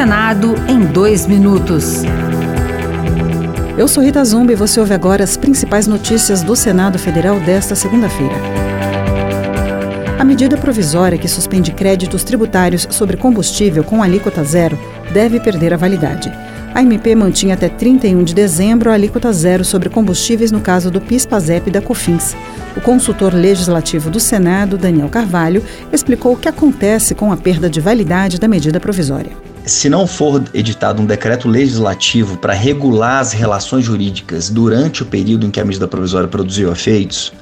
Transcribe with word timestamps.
Senado 0.00 0.54
em 0.66 0.80
dois 0.80 1.26
minutos. 1.26 2.04
Eu 3.76 3.86
sou 3.86 4.02
Rita 4.02 4.24
Zumbi 4.24 4.54
e 4.54 4.56
você 4.56 4.80
ouve 4.80 4.94
agora 4.94 5.22
as 5.22 5.36
principais 5.36 5.86
notícias 5.86 6.42
do 6.42 6.56
Senado 6.56 6.98
Federal 6.98 7.38
desta 7.38 7.74
segunda-feira. 7.74 8.34
A 10.18 10.24
medida 10.24 10.56
provisória 10.56 11.18
que 11.18 11.28
suspende 11.28 11.72
créditos 11.72 12.24
tributários 12.24 12.88
sobre 12.90 13.18
combustível 13.18 13.84
com 13.84 14.02
alíquota 14.02 14.42
zero 14.42 14.78
deve 15.12 15.38
perder 15.38 15.74
a 15.74 15.76
validade. 15.76 16.32
A 16.74 16.80
MP 16.80 17.14
mantinha 17.14 17.52
até 17.52 17.68
31 17.68 18.24
de 18.24 18.34
dezembro 18.34 18.90
a 18.90 18.94
alíquota 18.94 19.30
zero 19.34 19.66
sobre 19.66 19.90
combustíveis 19.90 20.50
no 20.50 20.62
caso 20.62 20.90
do 20.90 21.02
PIS-PASEP 21.02 21.68
e 21.68 21.72
da 21.72 21.82
COFINS. 21.82 22.34
O 22.74 22.80
consultor 22.80 23.34
legislativo 23.34 24.08
do 24.08 24.18
Senado, 24.18 24.78
Daniel 24.78 25.10
Carvalho, 25.10 25.62
explicou 25.92 26.32
o 26.32 26.38
que 26.38 26.48
acontece 26.48 27.14
com 27.14 27.30
a 27.30 27.36
perda 27.36 27.68
de 27.68 27.82
validade 27.82 28.40
da 28.40 28.48
medida 28.48 28.80
provisória. 28.80 29.49
Se 29.64 29.88
não 29.88 30.06
for 30.06 30.42
editado 30.54 31.02
um 31.02 31.06
decreto 31.06 31.48
legislativo 31.48 32.36
para 32.36 32.52
regular 32.52 33.20
as 33.20 33.32
relações 33.32 33.84
jurídicas 33.84 34.48
durante 34.48 35.02
o 35.02 35.06
período 35.06 35.46
em 35.46 35.50
que 35.50 35.60
a 35.60 35.64
medida 35.64 35.86
provisória 35.86 36.28
produziu 36.28 36.72
efeitos, 36.72 37.32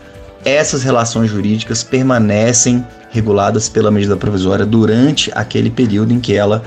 essas 0.45 0.83
relações 0.83 1.31
jurídicas 1.31 1.83
permanecem 1.83 2.85
reguladas 3.11 3.69
pela 3.69 3.91
medida 3.91 4.17
provisória 4.17 4.67
durante 4.67 5.31
aquele 5.35 5.71
período 5.71 6.13
em 6.13 6.21
que 6.21 6.35
ela 6.35 6.63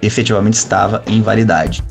efetivamente 0.00 0.54
estava 0.54 1.02
em 1.06 1.22
validade. 1.22 1.82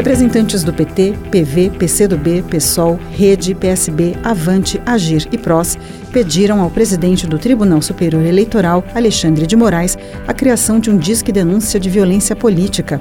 Representantes 0.00 0.64
do 0.64 0.72
PT, 0.72 1.12
PV, 1.30 1.72
PCdoB, 1.78 2.42
PSOL, 2.48 2.98
Rede, 3.12 3.54
PSB, 3.54 4.16
Avante, 4.24 4.80
Agir 4.86 5.28
e 5.30 5.36
PROS 5.36 5.76
pediram 6.10 6.62
ao 6.62 6.70
presidente 6.70 7.26
do 7.26 7.38
Tribunal 7.38 7.82
Superior 7.82 8.24
Eleitoral, 8.24 8.82
Alexandre 8.94 9.46
de 9.46 9.54
Moraes, 9.54 9.98
a 10.26 10.32
criação 10.32 10.80
de 10.80 10.90
um 10.90 10.96
disque 10.96 11.30
denúncia 11.30 11.78
de 11.78 11.90
violência 11.90 12.34
política. 12.34 12.98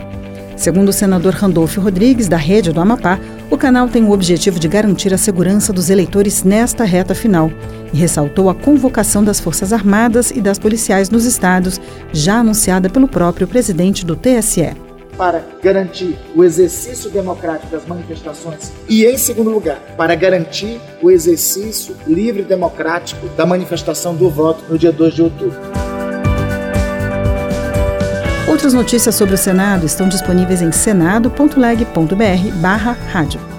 Segundo 0.58 0.90
o 0.90 0.94
senador 0.94 1.34
Randolfo 1.36 1.80
Rodrigues, 1.80 2.28
da 2.28 2.36
Rede 2.36 2.74
do 2.74 2.82
Amapá, 2.82 3.18
o 3.50 3.58
canal 3.58 3.88
tem 3.88 4.04
o 4.04 4.12
objetivo 4.12 4.60
de 4.60 4.68
garantir 4.68 5.14
a 5.14 5.18
segurança 5.18 5.72
dos 5.72 5.90
eleitores 5.90 6.44
nesta 6.44 6.84
reta 6.84 7.16
final 7.16 7.50
e 7.94 7.98
ressaltou 7.98 8.50
a 8.50 8.54
convocação 8.54 9.24
das 9.24 9.40
Forças 9.40 9.72
Armadas 9.72 10.32
e 10.32 10.42
das 10.42 10.60
policiais 10.60 11.10
nos 11.10 11.24
estados, 11.24 11.80
já 12.12 12.40
anunciada 12.40 12.90
pelo 12.90 13.08
próprio 13.08 13.48
presidente 13.48 14.06
do 14.06 14.18
TSE. 14.18 14.89
Para 15.20 15.44
garantir 15.62 16.18
o 16.34 16.46
exercício 16.46 17.10
democrático 17.10 17.70
das 17.70 17.86
manifestações 17.86 18.72
e, 18.88 19.06
em 19.06 19.18
segundo 19.18 19.50
lugar, 19.50 19.78
para 19.98 20.16
garantir 20.16 20.80
o 21.02 21.12
exercício 21.12 21.94
livre 22.08 22.42
e 22.42 22.46
democrático 22.46 23.28
da 23.36 23.46
manifestação 23.46 24.16
do 24.16 24.30
voto 24.30 24.64
no 24.70 24.78
dia 24.78 24.94
2 24.94 25.14
de 25.14 25.22
outubro. 25.22 25.60
Outras 28.48 28.74
notícias 28.74 29.14
sobre 29.14 29.36
o 29.36 29.38
Senado 29.38 29.86
estão 29.86 30.08
disponíveis 30.08 30.62
em 30.62 30.72
senado.leg.br 30.72 32.56
barra 32.62 32.94
rádio. 33.12 33.59